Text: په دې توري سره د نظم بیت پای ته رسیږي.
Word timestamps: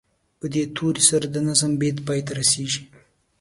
په 0.39 0.45
دې 0.53 0.63
توري 0.75 1.03
سره 1.09 1.25
د 1.29 1.37
نظم 1.47 1.71
بیت 1.81 1.97
پای 2.07 2.19
ته 2.27 2.31
رسیږي. 2.39 2.81